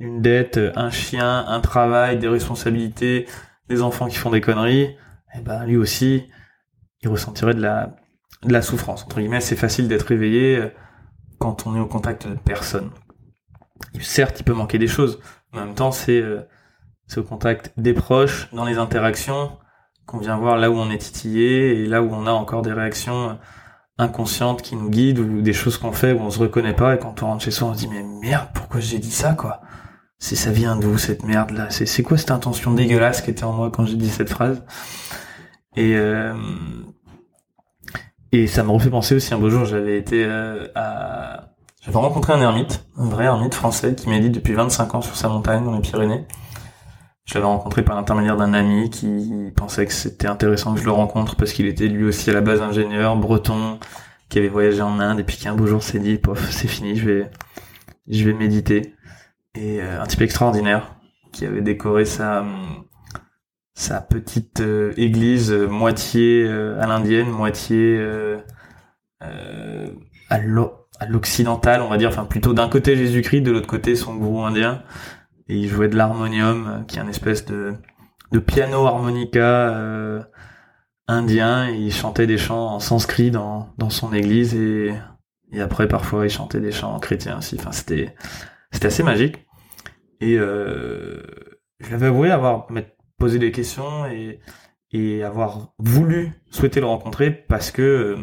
une 0.00 0.22
dette, 0.22 0.58
un 0.74 0.90
chien, 0.90 1.46
un 1.46 1.60
travail, 1.60 2.18
des 2.18 2.28
responsabilités, 2.28 3.26
des 3.68 3.82
enfants 3.82 4.08
qui 4.08 4.16
font 4.16 4.30
des 4.30 4.40
conneries, 4.40 4.96
eh 5.34 5.40
ben 5.40 5.64
lui 5.64 5.76
aussi, 5.76 6.28
il 7.02 7.08
ressentirait 7.08 7.54
de 7.54 7.60
la, 7.60 7.94
de 8.42 8.52
la 8.52 8.62
souffrance. 8.62 9.04
Entre 9.04 9.20
guillemets, 9.20 9.40
c'est 9.40 9.56
facile 9.56 9.88
d'être 9.88 10.06
réveillé 10.06 10.56
euh, 10.56 10.68
quand 11.38 11.66
on 11.66 11.76
est 11.76 11.80
au 11.80 11.86
contact 11.86 12.26
de 12.26 12.34
personne. 12.34 12.90
certes, 14.00 14.40
il 14.40 14.44
peut 14.44 14.54
manquer 14.54 14.78
des 14.78 14.88
choses. 14.88 15.20
En 15.52 15.60
même 15.60 15.74
temps, 15.74 15.92
c'est 15.92 16.20
euh, 16.20 16.40
au 17.16 17.22
contact 17.22 17.72
des 17.76 17.92
proches, 17.92 18.48
dans 18.52 18.64
les 18.64 18.78
interactions, 18.78 19.52
qu'on 20.06 20.18
vient 20.18 20.36
voir 20.38 20.56
là 20.56 20.70
où 20.70 20.74
on 20.74 20.90
est 20.90 20.98
titillé 20.98 21.82
et 21.82 21.86
là 21.86 22.02
où 22.02 22.12
on 22.12 22.26
a 22.26 22.32
encore 22.32 22.62
des 22.62 22.72
réactions 22.72 23.38
inconsciente 23.98 24.62
qui 24.62 24.76
nous 24.76 24.88
guide 24.88 25.18
ou 25.18 25.42
des 25.42 25.52
choses 25.52 25.76
qu'on 25.76 25.92
fait 25.92 26.12
où 26.12 26.20
on 26.20 26.30
se 26.30 26.38
reconnaît 26.38 26.74
pas 26.74 26.94
et 26.94 26.98
quand 26.98 27.22
on 27.22 27.26
rentre 27.26 27.44
chez 27.44 27.50
soi 27.50 27.68
on 27.68 27.74
se 27.74 27.80
dit 27.80 27.88
mais 27.88 28.02
merde 28.02 28.48
pourquoi 28.54 28.80
j'ai 28.80 28.98
dit 28.98 29.10
ça 29.10 29.34
quoi? 29.34 29.60
C'est 30.20 30.36
ça 30.36 30.52
vient 30.52 30.76
d'où 30.76 30.98
cette 30.98 31.24
merde 31.24 31.50
là 31.50 31.70
c'est 31.70 32.02
quoi 32.04 32.16
cette 32.16 32.30
intention 32.30 32.72
dégueulasse 32.72 33.22
qui 33.22 33.30
était 33.30 33.44
en 33.44 33.52
moi 33.52 33.70
quand 33.72 33.84
j'ai 33.86 33.96
dit 33.96 34.08
cette 34.08 34.30
phrase? 34.30 34.62
Et 35.76 35.96
euh, 35.96 36.34
et 38.30 38.46
ça 38.46 38.62
me 38.62 38.70
refait 38.70 38.90
penser 38.90 39.16
aussi 39.16 39.34
un 39.34 39.38
beau 39.38 39.50
jour 39.50 39.64
j'avais 39.64 39.98
été 39.98 40.24
euh, 40.24 40.68
à 40.76 41.48
j'avais 41.82 41.98
rencontré 41.98 42.32
un 42.32 42.40
ermite 42.40 42.86
un 42.96 43.08
vrai 43.08 43.24
ermite 43.24 43.54
français 43.54 43.96
qui 43.96 44.08
médite 44.08 44.32
depuis 44.32 44.52
25 44.52 44.94
ans 44.94 45.02
sur 45.02 45.16
sa 45.16 45.28
montagne 45.28 45.64
dans 45.64 45.74
les 45.74 45.80
Pyrénées. 45.80 46.26
Je 47.30 47.34
l'avais 47.34 47.46
rencontré 47.46 47.84
par 47.84 47.94
l'intermédiaire 47.94 48.36
d'un 48.36 48.54
ami 48.54 48.90
qui 48.90 49.52
pensait 49.54 49.86
que 49.86 49.92
c'était 49.92 50.26
intéressant 50.26 50.74
que 50.74 50.80
je 50.80 50.84
le 50.84 50.90
rencontre 50.90 51.36
parce 51.36 51.52
qu'il 51.52 51.66
était 51.66 51.86
lui 51.86 52.04
aussi 52.04 52.28
à 52.28 52.32
la 52.32 52.40
base 52.40 52.60
ingénieur, 52.60 53.14
breton, 53.16 53.78
qui 54.28 54.38
avait 54.38 54.48
voyagé 54.48 54.82
en 54.82 54.98
Inde 54.98 55.20
et 55.20 55.22
puis 55.22 55.36
qui 55.36 55.46
un 55.46 55.54
beau 55.54 55.66
jour 55.66 55.80
s'est 55.80 56.00
dit, 56.00 56.18
pof, 56.18 56.50
c'est 56.50 56.66
fini, 56.66 56.96
je 56.96 57.08
vais, 57.08 57.30
je 58.08 58.24
vais 58.24 58.32
méditer. 58.32 58.94
Et 59.54 59.80
euh, 59.80 60.00
un 60.00 60.06
type 60.06 60.22
extraordinaire 60.22 60.96
qui 61.32 61.44
avait 61.44 61.60
décoré 61.60 62.04
sa, 62.04 62.44
sa 63.74 64.00
petite 64.00 64.60
euh, 64.60 64.92
église 64.96 65.52
euh, 65.52 65.66
moitié 65.66 66.48
à 66.48 66.86
l'indienne, 66.86 67.30
moitié 67.30 68.00
à 70.30 71.06
l'occidental, 71.08 71.82
on 71.82 71.88
va 71.88 71.96
dire, 71.96 72.10
enfin 72.10 72.24
plutôt 72.24 72.52
d'un 72.52 72.68
côté 72.68 72.94
Jésus-Christ, 72.94 73.40
de 73.40 73.50
l'autre 73.50 73.66
côté 73.66 73.96
son 73.96 74.14
gourou 74.16 74.44
indien. 74.44 74.82
Et 75.48 75.56
il 75.56 75.68
jouait 75.68 75.88
de 75.88 75.96
l'harmonium, 75.96 76.68
euh, 76.68 76.84
qui 76.84 76.98
est 76.98 77.00
un 77.00 77.08
espèce 77.08 77.44
de, 77.44 77.74
de 78.30 78.38
piano 78.38 78.86
harmonica 78.86 79.40
euh, 79.40 80.22
indien, 81.08 81.68
et 81.68 81.74
il 81.74 81.92
chantait 81.92 82.28
des 82.28 82.38
chants 82.38 82.74
en 82.74 82.78
sanskrit 82.78 83.32
dans, 83.32 83.74
dans 83.76 83.90
son 83.90 84.12
église, 84.12 84.54
et, 84.54 84.94
et 85.50 85.60
après 85.60 85.88
parfois 85.88 86.24
il 86.24 86.30
chantait 86.30 86.60
des 86.60 86.70
chants 86.70 86.96
chrétiens 87.00 87.38
aussi. 87.38 87.56
Enfin, 87.58 87.72
c'était 87.72 88.14
c'était 88.70 88.86
assez 88.86 89.02
magique. 89.02 89.46
Et 90.20 90.36
euh, 90.38 91.22
je 91.80 91.90
l'avais 91.90 92.06
avoué 92.06 92.30
avoir 92.30 92.66
posé 93.18 93.38
des 93.38 93.52
questions 93.52 94.06
et, 94.06 94.40
avoir 95.24 95.72
voulu 95.78 96.32
souhaiter 96.50 96.80
le 96.80 96.86
rencontrer 96.86 97.30
parce 97.30 97.70
que 97.70 97.82
euh, 97.82 98.16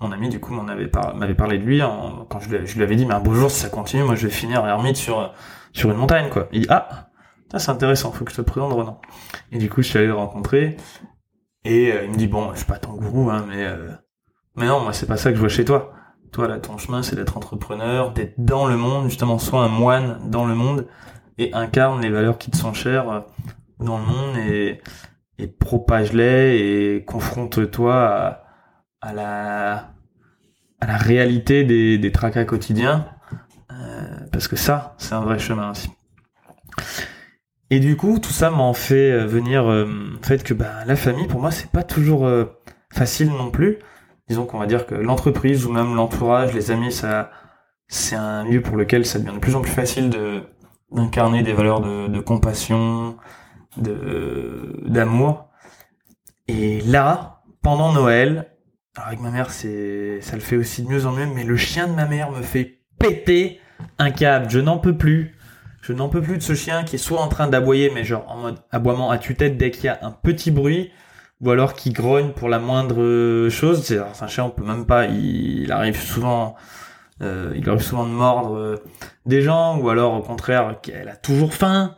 mon 0.00 0.12
ami 0.12 0.28
du 0.28 0.38
coup 0.38 0.52
m'en 0.52 0.68
avait 0.68 0.90
m'avait 1.14 1.34
parlé 1.34 1.58
de 1.58 1.64
lui 1.64 1.80
quand 1.80 2.40
je 2.40 2.50
lui, 2.50 2.82
avais 2.82 2.96
dit 2.96 3.06
mais 3.06 3.14
un 3.14 3.20
beau 3.20 3.32
jour 3.32 3.50
si 3.50 3.60
ça 3.60 3.70
continue 3.70 4.02
moi 4.02 4.14
je 4.14 4.26
vais 4.26 4.32
finir 4.32 4.66
ermite 4.66 4.96
sur 4.96 5.32
une 5.90 5.96
montagne, 5.96 6.30
quoi. 6.30 6.48
Il 6.52 6.62
dit, 6.62 6.66
ah, 6.70 7.10
ça 7.50 7.58
c'est 7.58 7.70
intéressant, 7.70 8.12
faut 8.12 8.24
que 8.24 8.30
je 8.30 8.36
te 8.36 8.42
présente 8.42 8.72
Renan. 8.72 9.00
Et 9.52 9.58
du 9.58 9.68
coup, 9.68 9.82
je 9.82 9.88
suis 9.88 9.98
allé 9.98 10.06
le 10.06 10.14
rencontrer, 10.14 10.76
et 11.64 11.92
euh, 11.92 12.04
il 12.04 12.10
me 12.10 12.16
dit, 12.16 12.26
bon, 12.26 12.52
je 12.52 12.58
suis 12.58 12.66
pas 12.66 12.78
ton 12.78 12.92
gourou, 12.92 13.30
hein, 13.30 13.44
mais, 13.48 13.64
euh, 13.64 13.90
mais 14.56 14.66
non, 14.66 14.80
moi 14.80 14.92
c'est 14.92 15.06
pas 15.06 15.16
ça 15.16 15.30
que 15.30 15.36
je 15.36 15.40
vois 15.40 15.48
chez 15.48 15.64
toi. 15.64 15.93
Toi, 16.34 16.48
là, 16.48 16.58
ton 16.58 16.76
chemin, 16.76 17.02
c'est 17.02 17.16
d'être 17.16 17.36
entrepreneur, 17.38 18.12
d'être 18.12 18.34
dans 18.36 18.66
le 18.66 18.76
monde, 18.76 19.08
justement, 19.08 19.38
soit 19.38 19.62
un 19.62 19.68
moine 19.68 20.18
dans 20.28 20.44
le 20.44 20.54
monde, 20.54 20.86
et 21.38 21.54
incarne 21.54 22.02
les 22.02 22.10
valeurs 22.10 22.36
qui 22.36 22.50
te 22.50 22.56
sont 22.56 22.74
chères 22.74 23.08
euh, 23.08 23.20
dans 23.78 23.98
le 23.98 24.04
monde, 24.04 24.36
et, 24.36 25.46
propage-les, 25.46 26.96
et 26.96 27.04
confronte-toi 27.04 28.40
à, 29.00 29.12
la, 29.14 29.90
réalité 30.82 31.64
des, 31.64 32.12
tracas 32.12 32.44
quotidiens, 32.44 33.06
parce 34.30 34.48
que 34.48 34.56
ça, 34.56 34.94
c'est 34.98 35.14
un 35.14 35.20
vrai 35.22 35.38
chemin 35.38 35.70
aussi. 35.70 35.90
Et 37.70 37.80
du 37.80 37.96
coup, 37.96 38.18
tout 38.18 38.30
ça 38.30 38.50
m'en 38.50 38.74
fait 38.74 39.10
euh, 39.10 39.26
venir 39.26 39.70
euh, 39.70 39.88
fait 40.22 40.42
que 40.42 40.54
bah, 40.54 40.84
la 40.86 40.96
famille, 40.96 41.26
pour 41.26 41.40
moi, 41.40 41.50
c'est 41.50 41.70
pas 41.70 41.82
toujours 41.82 42.26
euh, 42.26 42.44
facile 42.92 43.30
non 43.30 43.50
plus. 43.50 43.78
Disons 44.28 44.46
qu'on 44.46 44.58
va 44.58 44.66
dire 44.66 44.86
que 44.86 44.94
l'entreprise 44.94 45.66
ou 45.66 45.72
même 45.72 45.94
l'entourage, 45.94 46.54
les 46.54 46.70
amis, 46.70 46.92
ça, 46.92 47.30
c'est 47.88 48.16
un 48.16 48.44
lieu 48.44 48.62
pour 48.62 48.76
lequel 48.76 49.04
ça 49.04 49.18
devient 49.18 49.34
de 49.34 49.38
plus 49.38 49.54
en 49.54 49.60
plus 49.60 49.72
facile 49.72 50.10
de 50.10 50.42
d'incarner 50.92 51.42
des 51.42 51.52
valeurs 51.52 51.80
de, 51.80 52.20
compassion, 52.20 53.16
de 53.76 54.80
d'amour. 54.86 55.48
Et 56.46 56.80
là, 56.82 57.42
pendant 57.62 57.92
Noël, 57.92 58.52
avec 58.94 59.20
ma 59.20 59.30
mère, 59.30 59.50
c'est 59.50 60.20
ça 60.20 60.36
le 60.36 60.42
fait 60.42 60.56
aussi 60.56 60.82
de 60.82 60.88
mieux 60.88 61.06
en 61.06 61.12
mieux, 61.12 61.26
mais 61.26 61.42
le 61.44 61.56
chien 61.56 61.88
de 61.88 61.94
ma 61.94 62.06
mère 62.06 62.30
me 62.30 62.42
fait 62.42 62.82
péter 62.98 63.60
un 63.98 64.10
câble, 64.10 64.48
je 64.50 64.60
n'en 64.60 64.78
peux 64.78 64.96
plus. 64.96 65.36
Je 65.82 65.92
n'en 65.92 66.08
peux 66.08 66.22
plus 66.22 66.38
de 66.38 66.42
ce 66.42 66.54
chien 66.54 66.84
qui 66.84 66.94
est 66.96 66.98
soit 66.98 67.20
en 67.20 67.28
train 67.28 67.46
d'aboyer, 67.46 67.90
mais 67.92 68.04
genre 68.04 68.24
en 68.28 68.38
mode 68.38 68.58
aboiement 68.70 69.10
à 69.10 69.18
tue-tête 69.18 69.58
dès 69.58 69.70
qu'il 69.70 69.84
y 69.84 69.88
a 69.88 69.98
un 70.00 70.12
petit 70.12 70.50
bruit, 70.50 70.92
ou 71.40 71.50
alors 71.50 71.74
qui 71.74 71.90
grogne 71.90 72.32
pour 72.32 72.48
la 72.48 72.58
moindre 72.58 73.48
chose. 73.48 73.84
C'est 73.84 73.98
un 73.98 74.26
chien, 74.26 74.44
on 74.44 74.50
peut 74.50 74.64
même 74.64 74.86
pas. 74.86 75.06
Il, 75.06 75.70
arrive 75.72 76.00
souvent, 76.00 76.56
euh, 77.22 77.52
il 77.56 77.68
arrive 77.68 77.82
souvent 77.82 78.06
de 78.06 78.12
mordre 78.12 78.56
euh, 78.56 78.76
des 79.26 79.42
gens, 79.42 79.78
ou 79.78 79.88
alors 79.88 80.14
au 80.14 80.22
contraire, 80.22 80.80
qu'elle 80.82 81.08
a 81.08 81.16
toujours 81.16 81.54
faim. 81.54 81.96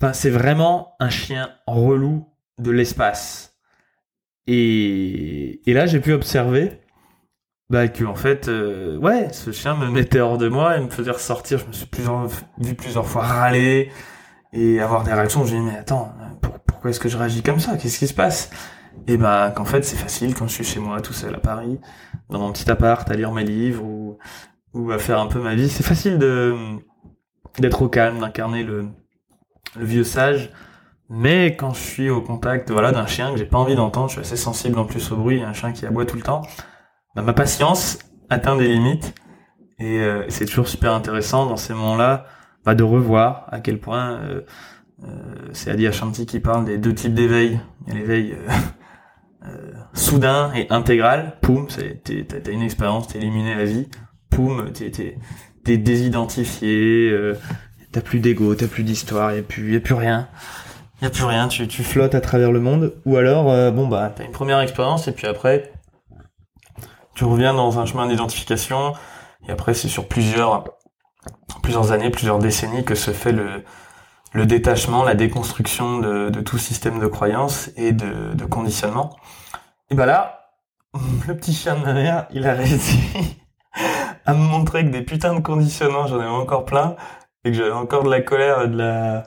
Enfin, 0.00 0.12
c'est 0.12 0.30
vraiment 0.30 0.94
un 1.00 1.10
chien 1.10 1.50
relou 1.66 2.28
de 2.58 2.70
l'espace. 2.70 3.56
Et, 4.46 5.68
et 5.68 5.72
là, 5.72 5.86
j'ai 5.86 6.00
pu 6.00 6.12
observer 6.12 6.80
bah, 7.70 7.88
que 7.88 8.04
en 8.04 8.14
fait, 8.14 8.48
euh, 8.48 8.98
ouais, 8.98 9.32
ce 9.32 9.50
chien 9.50 9.74
me 9.74 9.88
mettait 9.88 10.20
hors 10.20 10.38
de 10.38 10.48
moi 10.48 10.76
et 10.76 10.80
me 10.80 10.90
faisait 10.90 11.10
ressortir. 11.10 11.58
Je 11.58 11.66
me 11.66 11.72
suis 11.72 11.86
plusieurs, 11.86 12.28
vu 12.58 12.74
plusieurs 12.74 13.06
fois 13.06 13.22
râler 13.22 13.90
et 14.52 14.80
avoir 14.80 15.02
des 15.04 15.12
réactions. 15.12 15.44
J'ai 15.44 15.56
dit 15.56 15.62
mais 15.62 15.78
attends, 15.78 16.14
pourquoi 16.84 16.90
est-ce 16.90 17.00
que 17.00 17.08
je 17.08 17.16
réagis 17.16 17.42
comme 17.42 17.60
ça? 17.60 17.78
Qu'est-ce 17.78 17.98
qui 17.98 18.06
se 18.06 18.12
passe? 18.12 18.50
Et 19.06 19.16
bah 19.16 19.50
qu'en 19.56 19.64
fait 19.64 19.86
c'est 19.86 19.96
facile 19.96 20.34
quand 20.34 20.46
je 20.48 20.52
suis 20.52 20.64
chez 20.64 20.80
moi 20.80 21.00
tout 21.00 21.14
seul 21.14 21.34
à 21.34 21.38
Paris, 21.38 21.80
dans 22.28 22.38
mon 22.38 22.52
petit 22.52 22.70
appart, 22.70 23.10
à 23.10 23.14
lire 23.14 23.32
mes 23.32 23.42
livres 23.42 23.82
ou 24.74 24.90
à 24.92 24.98
faire 24.98 25.18
un 25.18 25.26
peu 25.26 25.40
ma 25.40 25.54
vie. 25.54 25.70
C'est 25.70 25.82
facile 25.82 26.18
de 26.18 26.54
d'être 27.58 27.80
au 27.80 27.88
calme, 27.88 28.18
d'incarner 28.18 28.64
le 28.64 28.90
le 29.76 29.84
vieux 29.86 30.04
sage. 30.04 30.50
Mais 31.08 31.56
quand 31.56 31.72
je 31.72 31.80
suis 31.80 32.10
au 32.10 32.20
contact 32.20 32.70
voilà 32.70 32.92
d'un 32.92 33.06
chien 33.06 33.32
que 33.32 33.38
j'ai 33.38 33.46
pas 33.46 33.56
envie 33.56 33.76
d'entendre, 33.76 34.08
je 34.08 34.16
suis 34.16 34.20
assez 34.20 34.36
sensible 34.36 34.78
en 34.78 34.84
plus 34.84 35.10
au 35.10 35.16
bruit, 35.16 35.42
un 35.42 35.54
chien 35.54 35.72
qui 35.72 35.86
aboie 35.86 36.04
tout 36.04 36.16
le 36.16 36.22
temps 36.22 36.42
bah, 37.16 37.22
ma 37.22 37.32
patience 37.32 37.98
atteint 38.28 38.56
des 38.56 38.68
limites 38.68 39.14
et 39.78 40.00
euh, 40.00 40.26
c'est 40.28 40.44
toujours 40.44 40.68
super 40.68 40.92
intéressant 40.92 41.46
dans 41.46 41.56
ces 41.56 41.72
moments-là 41.72 42.26
bah, 42.66 42.74
de 42.74 42.82
revoir 42.82 43.46
à 43.50 43.60
quel 43.60 43.80
point 43.80 44.18
euh, 44.20 44.42
c'est 45.52 45.70
Adi 45.70 45.86
Ashanti 45.86 46.26
qui 46.26 46.40
parle 46.40 46.64
des 46.64 46.78
deux 46.78 46.94
types 46.94 47.14
d'éveil. 47.14 47.60
Il 47.86 47.92
y 47.92 47.96
a 47.96 48.00
l'éveil 48.00 48.36
soudain 49.94 50.52
et 50.54 50.66
intégral. 50.70 51.36
Poum, 51.40 51.66
t'as 51.68 52.50
une 52.50 52.62
expérience, 52.62 53.08
t'es 53.08 53.18
éliminé 53.18 53.54
la 53.54 53.64
vie. 53.64 53.88
Poum, 54.30 54.72
t'es 54.72 54.90
t'es 55.64 55.76
désidentifié. 55.78 57.12
t'as 57.92 58.00
plus 58.00 58.20
d'ego, 58.20 58.54
t'as 58.54 58.66
plus 58.66 58.82
d'histoire, 58.82 59.34
y 59.34 59.38
a 59.38 59.42
plus 59.42 59.72
y 59.72 59.76
a 59.76 59.80
plus 59.80 59.94
rien. 59.94 60.28
Y 61.02 61.06
a 61.06 61.10
plus 61.10 61.24
rien. 61.24 61.48
Tu 61.48 61.68
tu 61.68 61.82
flottes 61.82 62.14
à 62.14 62.20
travers 62.20 62.52
le 62.52 62.60
monde. 62.60 62.94
Ou 63.04 63.16
alors 63.16 63.72
bon 63.72 63.86
bah 63.86 64.12
t'as 64.14 64.24
une 64.24 64.32
première 64.32 64.60
expérience 64.60 65.08
et 65.08 65.12
puis 65.12 65.26
après 65.26 65.72
tu 67.14 67.24
reviens 67.24 67.54
dans 67.54 67.78
un 67.78 67.86
chemin 67.86 68.08
d'identification 68.08 68.94
et 69.46 69.52
après 69.52 69.74
c'est 69.74 69.88
sur 69.88 70.08
plusieurs 70.08 70.64
plusieurs 71.62 71.92
années, 71.92 72.10
plusieurs 72.10 72.38
décennies 72.38 72.84
que 72.84 72.94
se 72.94 73.12
fait 73.12 73.32
le 73.32 73.64
le 74.34 74.46
détachement, 74.46 75.04
la 75.04 75.14
déconstruction 75.14 75.98
de, 75.98 76.40
tout 76.40 76.58
système 76.58 76.98
de 76.98 77.06
croyance 77.06 77.70
et 77.76 77.92
de, 77.92 78.34
de 78.34 78.44
conditionnement. 78.44 79.16
Et 79.90 79.94
ben 79.94 80.06
là, 80.06 80.50
le 81.26 81.36
petit 81.36 81.54
chien 81.54 81.76
de 81.76 81.84
ma 81.84 81.94
mère, 81.94 82.26
il 82.32 82.46
a 82.46 82.52
réussi 82.52 82.98
à 84.26 84.34
me 84.34 84.44
montrer 84.44 84.84
que 84.84 84.90
des 84.90 85.02
putains 85.02 85.34
de 85.34 85.40
conditionnements, 85.40 86.06
j'en 86.06 86.18
avais 86.18 86.28
encore 86.28 86.64
plein, 86.64 86.96
et 87.44 87.50
que 87.50 87.56
j'avais 87.56 87.70
encore 87.70 88.02
de 88.02 88.10
la 88.10 88.20
colère 88.20 88.62
et 88.62 88.68
de 88.68 88.76
la 88.76 89.22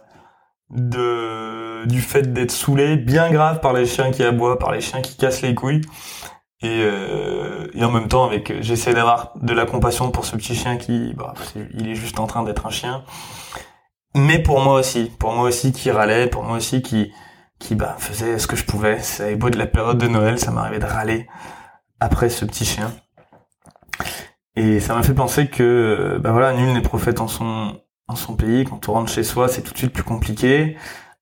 de 0.69 1.85
du 1.85 2.01
fait 2.01 2.33
d'être 2.33 2.51
saoulé, 2.51 2.97
bien 2.97 3.31
grave 3.31 3.61
par 3.61 3.71
les 3.71 3.85
chiens 3.85 4.11
qui 4.11 4.23
aboient, 4.23 4.59
par 4.59 4.73
les 4.73 4.81
chiens 4.81 5.01
qui 5.01 5.15
cassent 5.15 5.41
les 5.41 5.55
couilles. 5.55 5.81
Et, 6.61 6.81
euh, 6.83 7.69
en 7.79 7.91
même 7.91 8.07
temps, 8.07 8.25
avec 8.25 8.61
j'essaie 8.61 8.93
d'avoir 8.93 9.31
de 9.35 9.53
la 9.53 9.65
compassion 9.65 10.11
pour 10.11 10.25
ce 10.25 10.35
petit 10.35 10.55
chien 10.55 10.75
qui, 10.77 11.13
bah, 11.13 11.33
il 11.73 11.87
est 11.87 11.95
juste 11.95 12.19
en 12.19 12.27
train 12.27 12.43
d'être 12.43 12.65
un 12.65 12.71
chien. 12.71 13.03
Mais 14.15 14.39
pour 14.39 14.61
moi 14.61 14.79
aussi, 14.79 15.11
pour 15.19 15.33
moi 15.33 15.43
aussi 15.47 15.71
qui 15.71 15.91
râlait, 15.91 16.27
pour 16.27 16.43
moi 16.43 16.57
aussi 16.57 16.81
qui, 16.81 17.11
qui 17.59 17.75
bah, 17.75 17.95
faisait 17.99 18.39
ce 18.39 18.47
que 18.47 18.55
je 18.55 18.65
pouvais. 18.65 18.99
Avait 19.19 19.35
beau 19.35 19.49
de 19.49 19.57
la 19.57 19.67
période 19.67 19.97
de 19.97 20.07
Noël, 20.07 20.39
ça 20.39 20.51
m'arrivait 20.51 20.79
de 20.79 20.85
râler 20.85 21.27
après 21.99 22.29
ce 22.29 22.45
petit 22.45 22.65
chien. 22.65 22.91
Et 24.55 24.79
ça 24.79 24.95
m'a 24.95 25.03
fait 25.03 25.13
penser 25.13 25.47
que, 25.47 26.19
bah 26.21 26.31
voilà, 26.31 26.53
nul 26.53 26.73
n'est 26.73 26.81
prophète 26.81 27.21
en 27.21 27.27
son, 27.27 27.79
en 28.07 28.15
son 28.15 28.35
pays. 28.35 28.65
Quand 28.65 28.89
on 28.89 28.93
rentre 28.93 29.11
chez 29.11 29.23
soi, 29.23 29.47
c'est 29.47 29.61
tout 29.61 29.73
de 29.73 29.77
suite 29.77 29.93
plus 29.93 30.03
compliqué. 30.03 30.77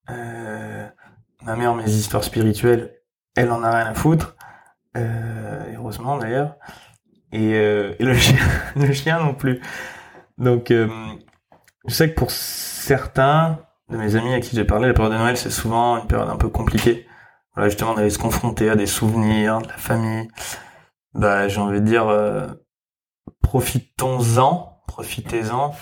Euh, 0.10 0.88
ma 1.44 1.56
mère, 1.56 1.76
mes 1.76 1.90
histoires 1.90 2.24
spirituelles, 2.24 2.96
elle 3.36 3.52
en 3.52 3.62
a 3.64 3.72
rien 3.72 3.88
à 3.88 3.94
foutre. 3.94 4.36
Euh, 4.96 5.64
heureusement 5.76 6.18
d'ailleurs. 6.18 6.56
Et, 7.32 7.56
euh, 7.56 7.94
et, 8.00 8.06
le 8.06 8.16
chien, 8.16 8.38
le 8.76 8.94
chien 8.94 9.20
non 9.20 9.34
plus. 9.34 9.62
Donc, 10.38 10.72
euh, 10.72 10.88
je 11.88 11.94
sais 11.94 12.10
que 12.10 12.16
pour 12.16 12.32
certains 12.32 13.60
de 13.90 13.98
mes 13.98 14.16
amis 14.16 14.34
à 14.34 14.40
qui 14.40 14.56
j'ai 14.56 14.66
parlé, 14.66 14.88
la 14.88 14.94
période 14.94 15.14
de 15.14 15.18
Noël, 15.18 15.38
c'est 15.38 15.52
souvent 15.52 15.98
une 15.98 16.08
période 16.08 16.30
un 16.30 16.38
peu 16.38 16.50
compliquée. 16.50 17.06
Voilà, 17.54 17.70
justement, 17.70 17.94
d'aller 17.94 18.10
se 18.10 18.18
confronter 18.18 18.70
à 18.70 18.76
des 18.76 18.88
souvenirs, 18.88 19.62
de 19.62 19.68
la 19.68 19.78
famille. 19.78 20.28
Bah, 21.14 21.48
j'ai 21.48 21.62
envie 21.62 21.80
de 21.80 21.86
dire, 21.86 22.08
euh, 22.08 22.48
profitons-en, 23.42 24.82
profitez-en. 24.88 25.74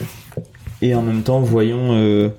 Et 0.81 0.93
en 0.95 1.01
même 1.01 1.23
temps, 1.23 1.39
voyons 1.39 1.93
euh, 1.93 2.29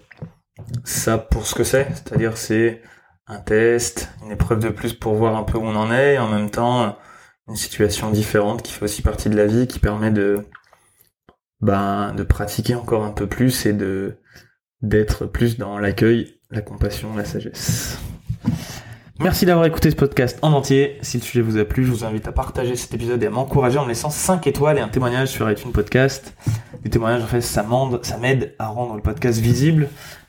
ça 0.84 1.18
pour 1.18 1.46
ce 1.46 1.54
que 1.54 1.64
c'est. 1.64 1.88
C'est-à-dire, 1.94 2.36
c'est 2.36 2.82
un 3.26 3.38
test, 3.38 4.10
une 4.22 4.32
épreuve 4.32 4.60
de 4.60 4.68
plus 4.68 4.92
pour 4.92 5.14
voir 5.14 5.36
un 5.36 5.42
peu 5.42 5.58
où 5.58 5.64
on 5.64 5.74
en 5.76 5.90
est, 5.90 6.14
et 6.14 6.18
en 6.18 6.28
même 6.28 6.50
temps 6.50 6.96
une 7.48 7.56
situation 7.56 8.10
différente 8.10 8.62
qui 8.62 8.72
fait 8.72 8.84
aussi 8.84 9.02
partie 9.02 9.28
de 9.28 9.36
la 9.36 9.46
vie, 9.46 9.66
qui 9.66 9.78
permet 9.78 10.10
de 10.10 10.46
ben, 11.64 12.12
de 12.14 12.22
pratiquer 12.22 12.74
encore 12.74 13.04
un 13.04 13.10
peu 13.10 13.26
plus 13.26 13.64
et 13.64 13.72
de 13.72 14.18
d'être 14.82 15.24
plus 15.24 15.56
dans 15.56 15.78
l'accueil, 15.78 16.34
la 16.50 16.60
compassion, 16.60 17.16
la 17.16 17.24
sagesse. 17.24 17.98
Merci 19.18 19.46
d'avoir 19.46 19.64
écouté 19.64 19.90
ce 19.90 19.96
podcast 19.96 20.38
en 20.42 20.52
entier. 20.52 20.98
Si 21.00 21.16
le 21.16 21.22
sujet 21.22 21.40
vous 21.40 21.56
a 21.56 21.64
plu, 21.64 21.86
je 21.86 21.90
vous 21.90 22.04
invite 22.04 22.28
à 22.28 22.32
partager 22.32 22.76
cet 22.76 22.92
épisode 22.92 23.22
et 23.22 23.28
à 23.28 23.30
m'encourager 23.30 23.78
en 23.78 23.86
laissant 23.86 24.10
5 24.10 24.46
étoiles 24.46 24.76
et 24.76 24.82
un 24.82 24.88
témoignage 24.88 25.28
sur 25.28 25.50
iTunes 25.50 25.72
Podcast. 25.72 26.34
Les 26.84 26.90
témoignages, 26.90 27.22
en 27.22 27.26
fait, 27.26 27.40
ça 27.40 27.64
m'aide 28.20 28.54
à 28.58 28.66
rendre 28.66 28.96
le 28.96 29.00
podcast 29.00 29.40
visible 29.40 29.88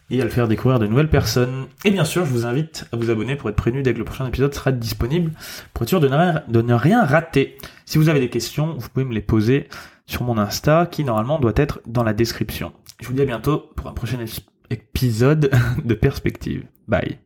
et 0.10 0.22
à 0.22 0.24
le 0.24 0.30
faire 0.30 0.48
découvrir 0.48 0.80
de 0.80 0.88
nouvelles 0.88 1.10
personnes. 1.10 1.66
Et 1.84 1.92
bien 1.92 2.06
sûr, 2.06 2.26
je 2.26 2.32
vous 2.32 2.46
invite 2.46 2.86
à 2.92 2.98
vous 2.98 3.10
abonner 3.10 3.36
pour 3.36 3.50
être 3.50 3.56
prévenu 3.56 3.84
dès 3.84 3.94
que 3.94 4.00
le 4.00 4.06
prochain 4.06 4.28
épisode 4.28 4.54
sera 4.54 4.72
disponible, 4.72 5.32
pour 5.74 5.84
être 5.84 5.90
sûr 5.90 6.00
de 6.00 6.08
ne 6.08 6.16
rien, 6.16 6.44
de 6.48 6.62
ne 6.62 6.74
rien 6.74 7.04
rater. 7.04 7.58
Si 7.86 7.98
vous 7.98 8.10
avez 8.10 8.20
des 8.20 8.30
questions, 8.30 8.76
vous 8.78 8.90
pouvez 8.90 9.06
me 9.06 9.14
les 9.14 9.22
poser 9.22 9.68
sur 10.06 10.24
mon 10.24 10.38
Insta, 10.38 10.88
qui 10.90 11.04
normalement 11.04 11.40
doit 11.40 11.54
être 11.56 11.82
dans 11.88 12.04
la 12.04 12.14
description. 12.14 12.74
Je 13.02 13.08
vous 13.08 13.14
dis 13.14 13.22
à 13.22 13.26
bientôt 13.26 13.72
pour 13.76 13.88
un 13.88 13.94
prochain 13.94 14.20
épisode 14.70 15.52
de 15.84 15.94
Perspective. 15.94 16.66
Bye. 16.88 17.18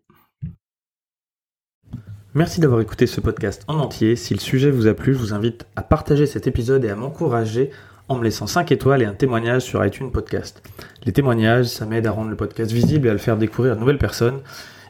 Merci 2.35 2.61
d'avoir 2.61 2.79
écouté 2.79 3.07
ce 3.07 3.21
podcast 3.21 3.63
en 3.67 3.79
entier. 3.79 4.15
Si 4.15 4.33
le 4.33 4.39
sujet 4.39 4.69
vous 4.69 4.87
a 4.87 4.93
plu, 4.93 5.13
je 5.13 5.19
vous 5.19 5.33
invite 5.33 5.65
à 5.75 5.81
partager 5.81 6.27
cet 6.27 6.45
épisode 6.45 6.85
et 6.85 6.89
à 6.89 6.95
m'encourager 6.95 7.71
en 8.09 8.17
me 8.17 8.23
laissant 8.23 8.47
5 8.47 8.71
étoiles 8.71 9.03
et 9.03 9.05
un 9.05 9.13
témoignage 9.13 9.61
sur 9.61 9.85
iTunes 9.85 10.11
Podcast. 10.11 10.61
Les 11.05 11.13
témoignages, 11.13 11.67
ça 11.67 11.85
m'aide 11.85 12.07
à 12.07 12.11
rendre 12.11 12.29
le 12.29 12.35
podcast 12.35 12.71
visible 12.71 13.07
et 13.07 13.09
à 13.09 13.13
le 13.13 13.19
faire 13.19 13.37
découvrir 13.37 13.73
à 13.73 13.75
de 13.75 13.79
nouvelles 13.79 13.99
personnes. 13.99 14.41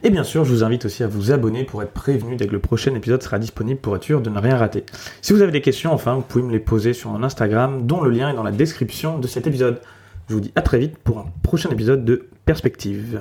Et 0.02 0.08
bien 0.08 0.24
sûr, 0.24 0.44
je 0.44 0.50
vous 0.50 0.64
invite 0.64 0.86
aussi 0.86 1.02
à 1.02 1.06
vous 1.06 1.30
abonner 1.30 1.64
pour 1.64 1.82
être 1.82 1.92
prévenu 1.92 2.36
dès 2.36 2.46
que 2.46 2.52
le 2.52 2.58
prochain 2.58 2.94
épisode 2.94 3.22
sera 3.22 3.38
disponible 3.38 3.78
pour 3.78 3.94
être 3.94 4.02
sûr 4.02 4.22
de 4.22 4.30
ne 4.30 4.38
rien 4.38 4.56
rater. 4.56 4.84
Si 5.20 5.34
vous 5.34 5.42
avez 5.42 5.52
des 5.52 5.60
questions, 5.60 5.92
enfin, 5.92 6.14
vous 6.14 6.22
pouvez 6.22 6.42
me 6.42 6.50
les 6.50 6.58
poser 6.58 6.94
sur 6.94 7.10
mon 7.10 7.22
Instagram, 7.22 7.86
dont 7.86 8.00
le 8.00 8.10
lien 8.10 8.30
est 8.30 8.34
dans 8.34 8.42
la 8.42 8.52
description 8.52 9.18
de 9.18 9.26
cet 9.26 9.46
épisode. 9.46 9.80
Je 10.28 10.34
vous 10.34 10.40
dis 10.40 10.52
à 10.56 10.62
très 10.62 10.78
vite 10.78 10.96
pour 10.96 11.18
un 11.18 11.26
prochain 11.42 11.68
épisode 11.68 12.04
de 12.04 12.28
Perspective. 12.46 13.20